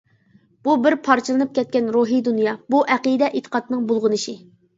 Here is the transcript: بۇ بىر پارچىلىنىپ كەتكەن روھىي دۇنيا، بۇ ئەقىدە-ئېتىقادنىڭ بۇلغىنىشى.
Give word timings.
بۇ 0.67 0.77
بىر 0.85 0.95
پارچىلىنىپ 1.07 1.51
كەتكەن 1.57 1.91
روھىي 1.97 2.23
دۇنيا، 2.29 2.55
بۇ 2.75 2.81
ئەقىدە-ئېتىقادنىڭ 2.95 3.87
بۇلغىنىشى. 3.95 4.37